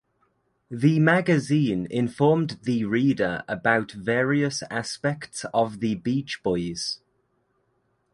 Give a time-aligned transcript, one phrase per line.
[0.71, 7.01] The magazine informed the reader about various aspects of the Beach Boys.